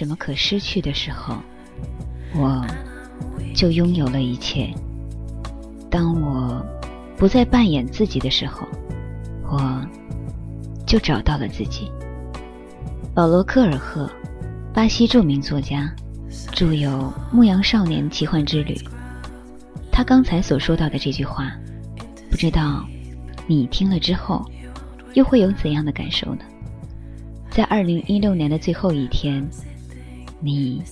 [0.00, 1.36] 什么可失去的时候，
[2.34, 2.66] 我
[3.54, 4.72] 就拥有了一切。
[5.90, 6.64] 当我
[7.18, 8.66] 不再扮演自己的时候，
[9.44, 9.86] 我
[10.86, 11.92] 就找到了自己。
[13.14, 14.10] 保罗·科尔赫，
[14.72, 15.94] 巴西著名作家，
[16.52, 16.90] 著有
[17.30, 18.72] 《牧羊少年奇幻之旅》。
[19.92, 21.52] 他刚才所说到的这句话，
[22.30, 22.86] 不知道
[23.46, 24.42] 你听了之后
[25.12, 26.44] 又会有怎样的感受呢？
[27.50, 29.46] 在二零一六年的最后一天。
[30.42, 30.82] 你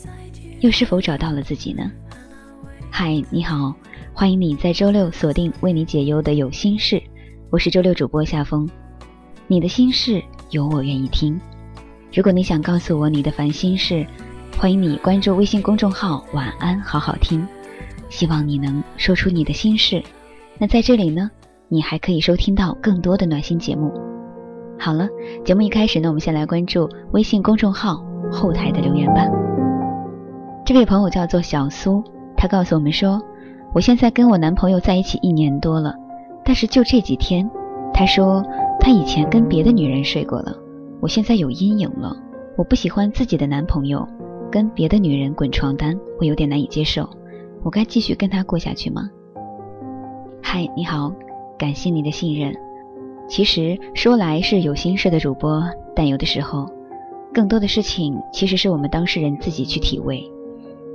[0.61, 1.91] 又是否找到了自己呢？
[2.91, 3.75] 嗨，你好，
[4.13, 7.03] 欢迎你在周六锁定为你解忧的有心事，
[7.49, 8.69] 我是周六主播夏风。
[9.47, 11.41] 你的心事有我愿意听。
[12.13, 14.07] 如果你想告诉我你的烦心事，
[14.59, 17.47] 欢迎你关注微信公众号“晚安好好听”，
[18.11, 20.03] 希望你能说出你的心事。
[20.59, 21.31] 那在这里呢，
[21.69, 23.93] 你还可以收听到更多的暖心节目。
[24.79, 25.09] 好了，
[25.43, 28.08] 节目一开始呢，我们先来关注微信公众号。
[28.31, 29.27] 后台的留言吧。
[30.65, 32.03] 这位朋友叫做小苏，
[32.37, 33.23] 他告诉我们说
[33.73, 35.95] ：“我现在跟我男朋友在一起一年多了，
[36.45, 37.51] 但是就这几天，
[37.95, 38.45] 他说
[38.79, 40.55] 他以前跟别的女人睡过了。
[41.01, 42.15] 我现在有阴影了，
[42.57, 44.07] 我不喜欢自己的男朋友
[44.51, 47.09] 跟别的女人滚床单，我有点难以接受。
[47.63, 49.09] 我该继续跟他过下去吗？”
[50.43, 51.11] 嗨，你好，
[51.59, 52.55] 感谢你的信任。
[53.27, 55.63] 其实说来是有心事的主播，
[55.97, 56.69] 但有的时候。
[57.33, 60.29] 更多的事情其实是我们当事人自己去体味。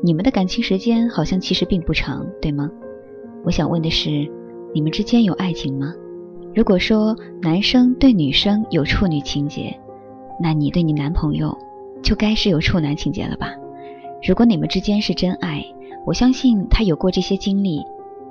[0.01, 2.69] 你们的感情时间好像其实并不长，对吗？
[3.45, 4.09] 我想问的是，
[4.73, 5.93] 你们之间有爱情吗？
[6.53, 9.73] 如果说男生对女生有处女情节，
[10.41, 11.57] 那你对你男朋友
[12.01, 13.53] 就该是有处男情节了吧？
[14.27, 15.63] 如果你们之间是真爱，
[16.05, 17.81] 我相信他有过这些经历，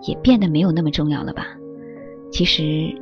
[0.03, 1.57] 也变得没有那么重要了吧？
[2.31, 2.95] 其实，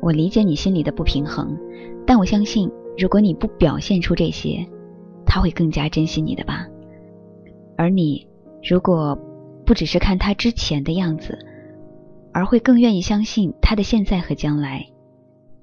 [0.00, 1.56] 我理解你心里的不平衡，
[2.04, 2.70] 但我相信。
[2.98, 4.66] 如果你不表现出这些，
[5.26, 6.66] 他会更加珍惜你的吧。
[7.76, 8.26] 而你
[8.62, 9.18] 如果
[9.64, 11.38] 不只是看他之前的样子，
[12.32, 14.86] 而会更愿意相信他的现在和将来，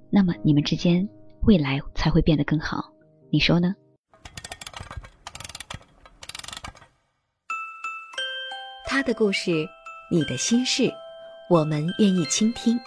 [0.09, 1.07] 那么你们之间
[1.43, 2.83] 未来才会变得更好。
[3.31, 3.75] 你说呢？
[8.85, 9.51] 他的故事，
[10.11, 10.91] 你的心事，
[11.47, 12.77] 我们愿意倾听。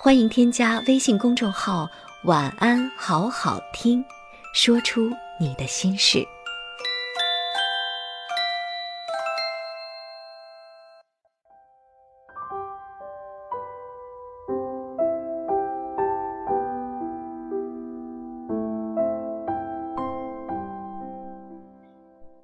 [0.00, 1.88] 欢迎添加微信公众号。
[2.24, 4.04] 晚安，好好听，
[4.52, 5.08] 说出
[5.38, 6.26] 你的心事。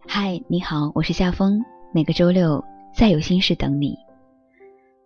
[0.07, 1.61] 嗨，你好，我是夏风，
[1.93, 2.65] 每个周六
[2.95, 3.97] 再有心事等你。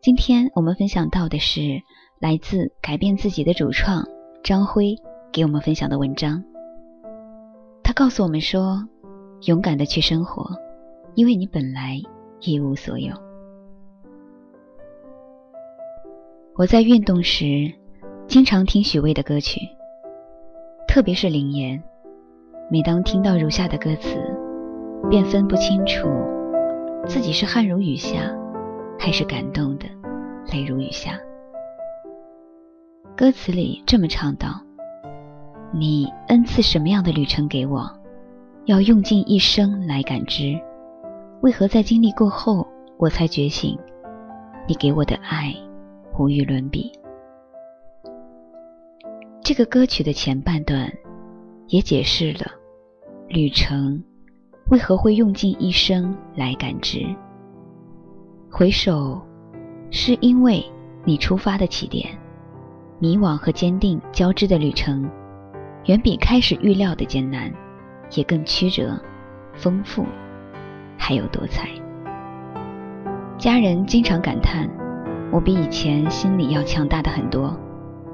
[0.03, 1.81] 今天我们分享到的是
[2.21, 4.05] 来自改变自己的主创。
[4.49, 4.97] 张辉
[5.31, 6.43] 给我们分享的文章，
[7.83, 8.83] 他告诉我们说
[9.45, 10.57] ：“勇敢的去生活，
[11.15, 12.01] 因为你本来
[12.41, 13.13] 一无所有。”
[16.57, 17.71] 我在运动时
[18.27, 19.61] 经常听许巍的歌曲，
[20.87, 21.79] 特别是《灵言》。
[22.71, 24.17] 每当听到如下的歌词，
[25.11, 26.09] 便分不清楚
[27.07, 28.35] 自己是汗如雨下，
[28.99, 29.85] 还是感动的
[30.51, 31.21] 泪如雨下。
[33.19, 34.63] 歌词里这么唱道
[35.75, 37.91] ：“你恩赐什么样的旅程给我，
[38.67, 40.57] 要用尽一生来感知。
[41.41, 42.65] 为何在经历过后，
[42.97, 43.77] 我才觉醒？
[44.69, 45.53] 你给我的爱
[46.17, 46.93] 无与伦比。”
[49.43, 50.89] 这个歌曲的前半段
[51.67, 52.47] 也解释了
[53.27, 54.01] 旅程
[54.71, 57.05] 为何会用尽一生来感知。
[58.49, 59.21] 回首，
[59.91, 60.65] 是因为
[61.05, 62.17] 你出发的起点。
[63.01, 65.09] 迷惘和坚定交织的旅程，
[65.85, 67.53] 远比开始预料的艰难，
[68.17, 69.01] 也更曲折、
[69.55, 70.05] 丰富，
[70.97, 71.69] 还有多彩。
[73.39, 74.69] 家人经常感叹，
[75.31, 77.57] 我比以前心里要强大的很多。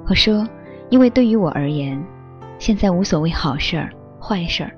[0.06, 0.46] 我说，
[0.90, 1.98] 因为对于我而言，
[2.58, 3.90] 现在无所谓好事儿、
[4.20, 4.70] 坏事儿，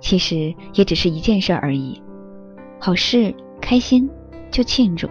[0.00, 2.00] 其实也只是一件事而已。
[2.78, 4.08] 好事开心
[4.48, 5.08] 就庆祝，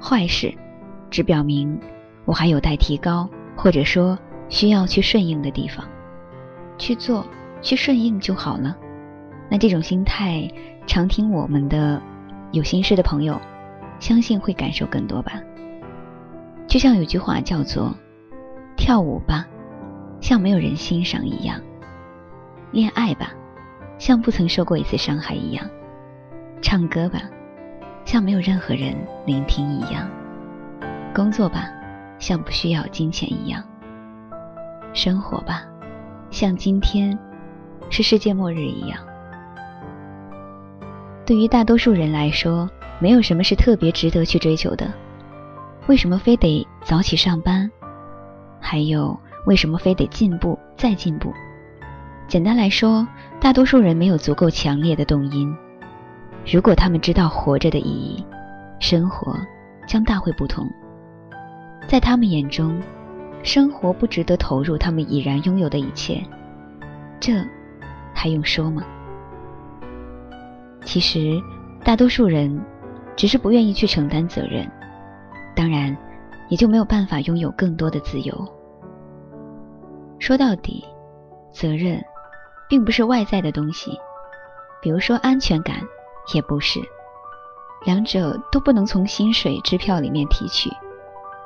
[0.00, 0.54] 坏事
[1.10, 1.76] 只表明
[2.24, 3.28] 我还有待提高。
[3.56, 4.18] 或者说
[4.48, 5.86] 需要去顺应的地方，
[6.78, 7.26] 去做，
[7.60, 8.76] 去顺应就好了。
[9.48, 10.48] 那这种心态，
[10.86, 12.00] 常听我们的
[12.52, 13.40] 有心事的朋友，
[14.00, 15.40] 相信会感受更多吧。
[16.66, 17.94] 就像有句话叫做
[18.76, 19.46] “跳舞吧，
[20.20, 21.60] 像没有人欣赏一样；
[22.72, 23.32] 恋爱吧，
[23.98, 25.64] 像不曾受过一次伤害一样；
[26.60, 27.20] 唱歌吧，
[28.04, 28.94] 像没有任何人
[29.26, 30.08] 聆听一样；
[31.14, 31.70] 工作吧，
[32.24, 33.60] 像不需要金钱一样；
[34.94, 35.62] 生活吧，
[36.30, 37.18] 像今天
[37.90, 38.98] 是世界末日一样。”
[41.26, 42.66] 对于大多数人来说，
[42.98, 44.90] 没有什么是特别值得去追求的。
[45.86, 47.70] 为什么非得早起上班？
[48.58, 51.30] 还有，为什么非得进步再进步？
[52.26, 53.06] 简单来说，
[53.38, 55.54] 大多数人没有足够强烈的动因。
[56.50, 58.26] 如果他们知道活着的意义，
[58.80, 59.36] 生活
[59.86, 60.66] 将大会不同。
[61.86, 62.82] 在他们眼中，
[63.42, 66.22] 生活不值得投入他们已然拥有的一切。
[67.20, 67.32] 这
[68.14, 68.82] 还用说吗？
[70.84, 71.40] 其实，
[71.84, 72.60] 大多数人
[73.16, 74.70] 只是不愿意去承担责任，
[75.54, 75.96] 当然，
[76.48, 78.34] 也就没有办法拥有更多的自由。
[80.18, 80.84] 说到底，
[81.52, 82.02] 责任
[82.68, 83.92] 并不是外在的东西，
[84.82, 85.76] 比如说安全感，
[86.34, 86.80] 也不是，
[87.84, 90.70] 两者都不能从薪水支票里面提取，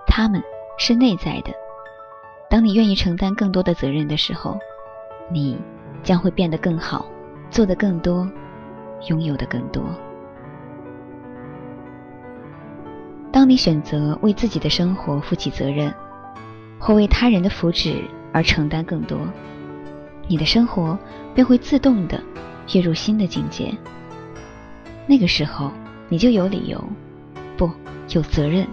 [0.09, 0.43] 他们
[0.79, 1.53] 是内在的。
[2.51, 4.59] 当你愿意承担更多的责任的时候，
[5.31, 5.57] 你
[6.03, 7.07] 将会变得更好，
[7.51, 8.29] 做得更多。
[9.07, 9.85] 拥有的更多。
[13.31, 15.95] 当你选择为自己的生活负起责任，
[16.81, 18.03] 或为他人的福祉
[18.33, 19.17] 而承担更多，
[20.27, 20.99] 你的生活
[21.33, 22.21] 便会自动的
[22.75, 23.73] 跃入新的境界。
[25.07, 25.71] 那个时候，
[26.09, 26.83] 你就有理由，
[27.57, 27.71] 不，
[28.09, 28.67] 有责任，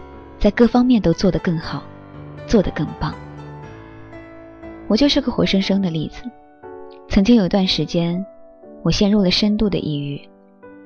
[0.45, 1.81] 在各方面都做得更好，
[2.45, 3.15] 做得更棒。
[4.87, 6.21] 我就是个活生生的例子。
[7.09, 8.23] 曾经有段时间。
[8.83, 10.21] 我陷入了深度的抑郁，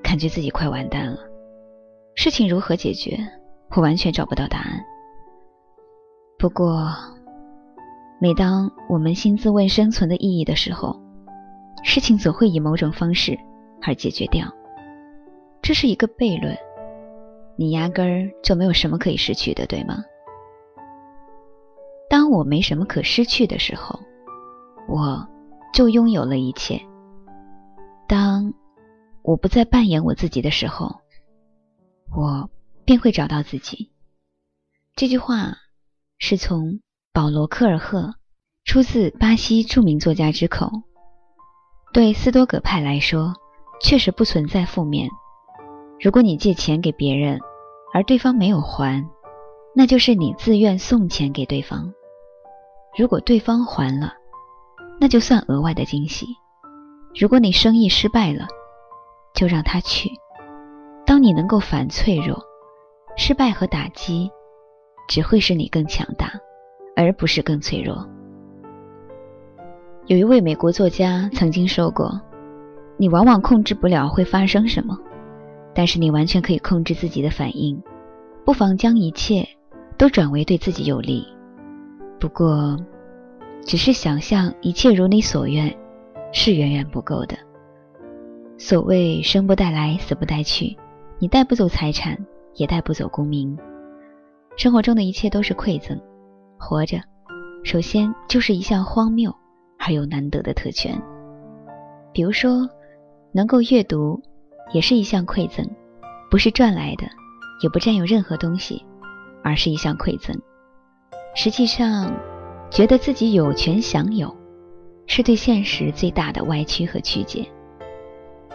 [0.01, 1.17] 感觉自己快完蛋了。
[2.15, 3.19] 事情如何解决，
[3.71, 4.81] 我完全找不到答案。
[6.37, 6.95] 不过，
[8.21, 10.97] 每当我们心自问生存的意义的时候，
[11.83, 13.37] 事情总会以某种方式
[13.81, 14.47] 而解决掉。
[15.61, 16.57] 这是一个悖论，
[17.59, 19.97] 你压根儿就没有什么可以失去的，对吗？
[22.09, 23.99] 当我没什么可失去的时候，
[24.87, 25.27] 我
[25.73, 26.81] 就拥有了一切。
[28.07, 28.53] 当
[29.23, 31.01] 我不再扮演我自己的时候，
[32.15, 32.49] 我
[32.85, 33.91] 便会找到自己。
[34.95, 35.57] 这句话
[36.17, 36.79] 是从
[37.11, 38.15] 保罗·科尔赫，
[38.63, 40.71] 出自巴西著名作家之口。
[41.91, 43.33] 对斯多葛派来说，
[43.81, 45.09] 确实不存在负面。
[45.99, 47.41] 如果你借钱给别人，
[47.93, 49.07] 而对方没有还，
[49.75, 51.91] 那就是你自愿送钱给对方；
[52.97, 54.13] 如果对方还了，
[54.99, 56.27] 那就算额外的惊喜。
[57.19, 58.47] 如果你生意失败了，
[59.33, 60.09] 就让他去。
[61.05, 62.39] 当你能够反脆弱，
[63.17, 64.29] 失败和打击
[65.07, 66.31] 只会使你更强大，
[66.95, 68.07] 而不是更脆弱。
[70.05, 72.21] 有一位美国作家曾经说过
[72.97, 74.97] ：“你往往控制不了会发生什么，
[75.79, 77.81] 但是你完全可以控制自己的反应。
[78.43, 79.47] 不妨将一切
[79.97, 81.25] 都转为对自己有利。
[82.19, 82.77] 不过，
[83.63, 85.73] 只是想象一切如你所愿。”
[86.33, 87.37] 是远远不够的。
[88.57, 90.77] 所谓生不带来，死不带去，
[91.17, 92.17] 你带不走财产，
[92.55, 93.57] 也带不走功名。
[94.57, 95.97] 生活中的一切都是馈赠。
[96.57, 96.99] 活着，
[97.63, 99.33] 首先就是一项荒谬
[99.79, 101.01] 而又难得的特权。
[102.11, 102.69] 比如说，
[103.31, 104.21] 能够阅读，
[104.73, 105.65] 也是一项馈赠，
[106.29, 107.07] 不是赚来的，
[107.61, 108.85] 也不占有任何东西，
[109.43, 110.39] 而是一项馈赠。
[111.35, 112.13] 实际上，
[112.69, 114.35] 觉得自己有权享有。
[115.11, 117.43] 是对现实最大的歪曲和曲解，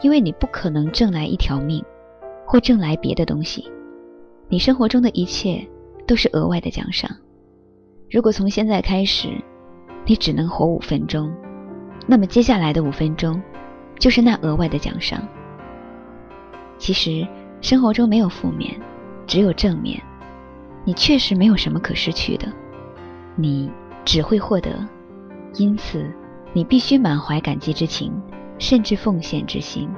[0.02, 1.84] 因为你不可能挣来一条命，
[2.46, 3.68] 或挣来别的东西，
[4.48, 5.66] 你生活中的一切
[6.06, 7.10] 都是额外的奖赏。
[8.08, 9.30] 如果从现在开始，
[10.06, 11.34] 你只能活五分钟，
[12.06, 13.42] 那么接下来的五分钟，
[13.98, 15.26] 就是那额外的奖赏。
[16.78, 17.26] 其实
[17.64, 18.78] 生活中没有负面，
[19.26, 19.98] 只有正面。
[20.84, 22.46] 你确实没有什么可失去的，
[23.36, 23.72] 你
[24.04, 24.86] 只会获得，
[25.54, 26.04] 因此。
[26.52, 28.12] 你必须满怀感激之情，
[28.58, 29.88] 甚至奉献之心。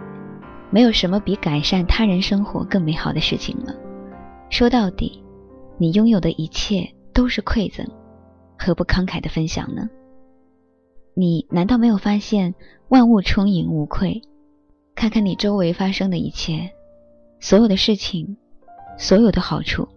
[0.70, 3.74] 没有什么比改善他人生活更美好的事情了。
[4.48, 5.22] 说到底，
[5.76, 7.84] 你拥有的一切都是馈赠，
[8.56, 9.90] 何不慷慨的分享呢？
[11.14, 12.54] 你难道没有发现
[12.88, 14.22] 万物充盈无愧？
[14.94, 16.70] 看看你周围发生的一切，
[17.40, 18.36] 所有的事情，
[18.98, 19.88] 所有的好处。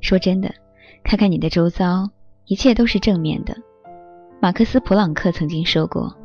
[0.00, 0.54] 说真的，
[1.02, 2.08] 看看你的周遭，
[2.46, 3.56] 一切都是正面的。
[4.40, 6.16] 马克思·普朗克曾经说过：“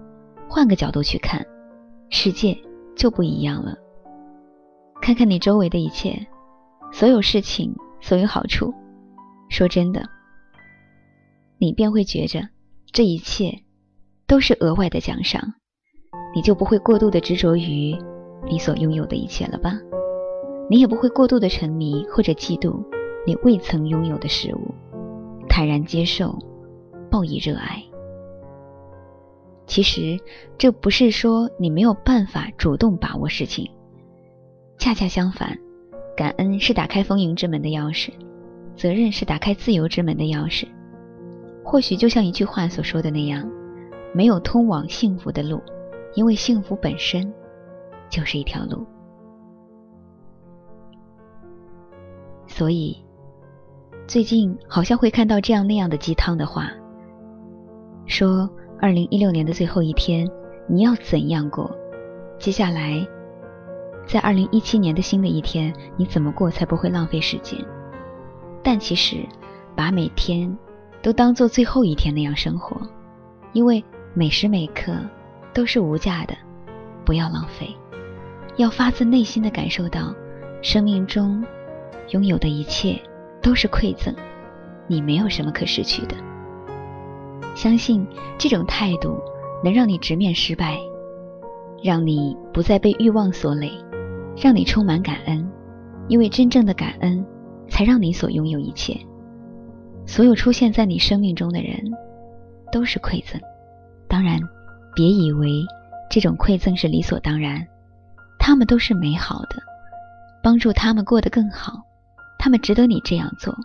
[0.48, 1.44] 换个角度去看，
[2.10, 2.56] 世界
[2.96, 3.76] 就不一样了。
[5.02, 6.28] 看看你周围的一切，
[6.92, 8.72] 所有事情，所有好处，
[9.50, 10.08] 说真的，
[11.58, 12.48] 你便会觉着
[12.92, 13.64] 这一切
[14.28, 15.42] 都是额外的奖赏，
[16.36, 17.98] 你就不会过度的执着于
[18.46, 19.74] 你所拥有的一切了吧？
[20.70, 22.84] 你也不会过度的沉迷或者嫉妒
[23.26, 24.74] 你未曾拥有的事物，
[25.48, 26.38] 坦然接受，
[27.12, 27.84] 报以热爱。
[29.66, 30.20] 其实
[30.58, 33.70] 这不是说你没有办法主动把握事情，
[34.78, 35.58] 恰恰相反，
[36.18, 38.12] 感恩是打开丰盈之门的钥匙，
[38.76, 40.68] 责任是打开自由之门的钥匙。
[41.64, 43.50] 或许就像一句话所说的那样，
[44.14, 45.62] 没有通往幸福的路，
[46.14, 47.34] 因为幸福本身
[48.10, 48.86] 就是一条路。
[52.56, 52.96] 所以，
[54.06, 56.70] 最近好像会看到这样那样的鸡汤的话，
[58.06, 58.48] 说。
[58.80, 60.30] 二零一六年的最后一天，
[60.68, 61.74] 你要怎样过？
[62.38, 63.08] 接下来，
[64.06, 67.58] 在二零一七年的新的一天，你怎么过才不会浪费时间？
[68.62, 69.26] 但其实，
[69.74, 70.54] 把每天
[71.02, 72.76] 都当做最后一天那样生活，
[73.54, 73.82] 因为
[74.14, 74.92] 每时每刻
[75.54, 76.36] 都是无价的，
[77.06, 77.74] 不要浪费。
[78.58, 80.14] 要发自内心的感受到，
[80.62, 81.42] 生命中
[82.10, 83.00] 拥有的一切
[83.42, 84.14] 都是馈赠，
[84.88, 86.16] 你没有什么可失去的。
[87.56, 88.06] 相信
[88.38, 89.20] 这种态度
[89.64, 90.78] 能让你直面失败，
[91.84, 93.72] 让你不再被欲望所累，
[94.36, 95.48] 让你充满感恩，
[96.08, 97.26] 因为真正的感恩
[97.70, 98.98] 才让你所拥有一切。
[100.06, 101.80] 所有出现在你生命中的人
[102.72, 103.40] 都是馈赠，
[104.08, 104.40] 当然，
[104.96, 105.50] 别以为
[106.10, 107.66] 这种馈赠是理所当然，
[108.40, 109.56] 他们都是美好的，
[110.42, 111.82] 帮助他们过得更好，
[112.44, 113.56] 他们值得你这样做，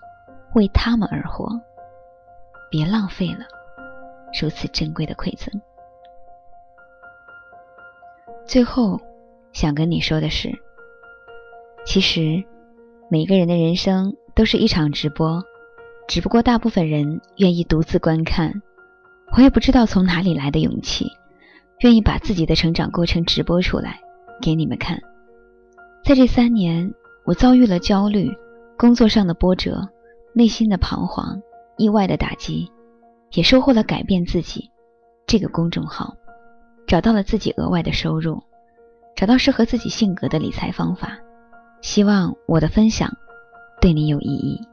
[0.55, 1.49] 为他们而活，
[2.71, 3.41] 别浪费了。
[4.41, 5.61] 如此珍贵的馈赠。
[8.47, 9.01] 最后，
[9.53, 10.53] 想跟你说的是，
[11.85, 12.45] 其实
[13.11, 15.43] 每个人的人生都是一场直播，
[16.07, 18.63] 只不过大部分人愿意独自观看。
[19.37, 21.11] 我也不知道从哪里来的勇气，
[21.81, 23.99] 愿意把自己的成长过程直播出来
[24.41, 25.01] 给你们看。
[26.05, 26.95] 在这三年，
[27.25, 28.31] 我遭遇了焦虑、
[28.79, 29.87] 工作上的波折、
[30.33, 31.43] 内心的彷徨、
[31.77, 32.71] 意外的打击。
[33.33, 34.71] 也收获了改变自己
[35.27, 36.15] 这个公众号，
[36.87, 38.43] 找到了自己额外的收入，
[39.15, 41.19] 找到适合自己性格的理财方法。
[41.83, 43.13] 希望我的分享
[43.83, 44.67] 对你有意义。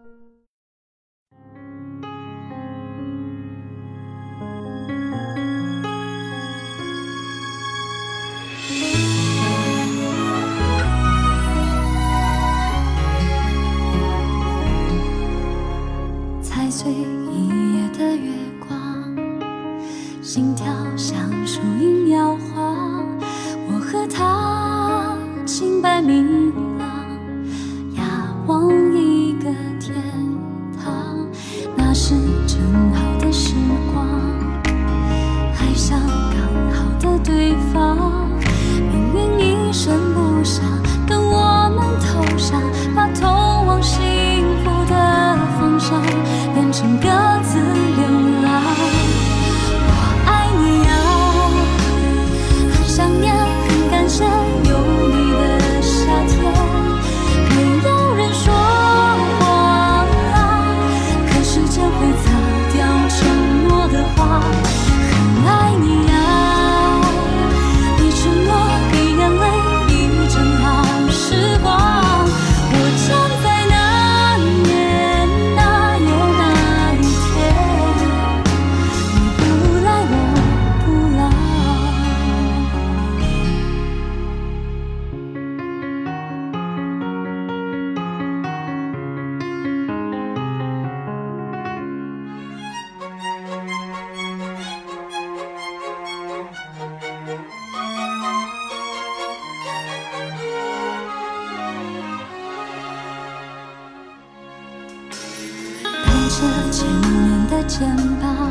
[106.46, 108.45] 着千年的肩膀，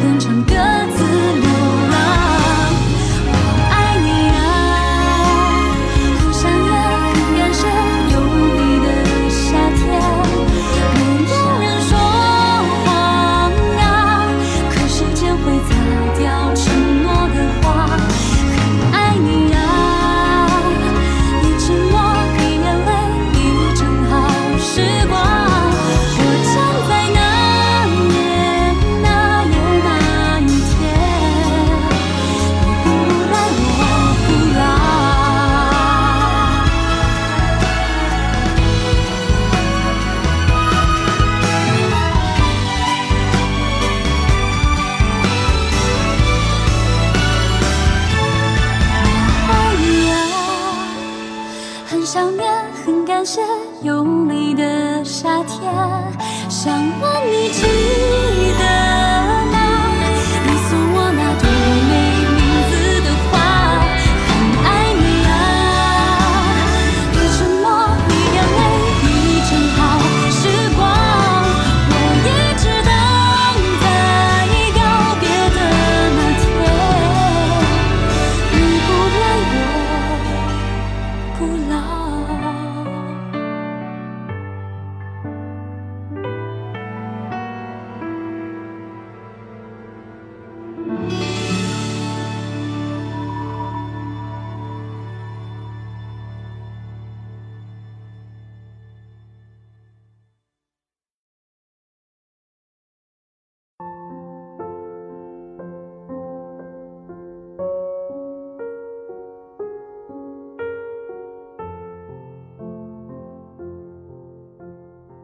[0.00, 0.77] 变成更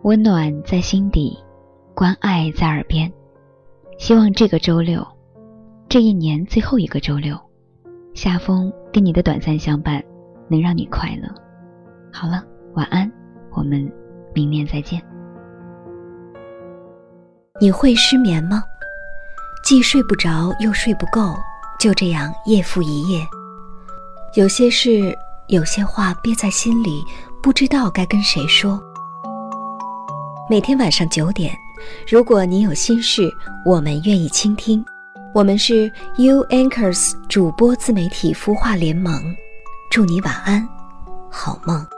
[0.04, 1.34] 温暖在心底，
[1.94, 3.11] 关爱在耳边。
[3.96, 5.02] 希望这个周六，
[5.88, 7.34] 这一年最后一个周六，
[8.12, 10.04] 夏风跟你的短暂相伴，
[10.46, 11.34] 能让你快乐。
[12.12, 12.44] 好了，
[12.75, 13.11] 晚安，
[13.52, 13.90] 我们
[14.34, 15.02] 明年再见。
[17.58, 18.62] 你会失眠吗？
[19.64, 21.35] 既睡不着又睡不够，
[21.81, 23.26] 就这样夜复一夜。
[24.35, 25.16] 有些事，
[25.48, 27.02] 有些话憋在心里，
[27.42, 28.78] 不知道该跟谁说。
[30.46, 31.57] 每天晚上九点，
[32.07, 33.33] 如果你有心事，
[33.64, 34.85] 我们愿意倾听。
[35.33, 39.35] 我们是 U Anchors 主播自媒体孵化联盟，
[39.90, 40.68] 祝你晚安，
[41.30, 41.93] 好梦。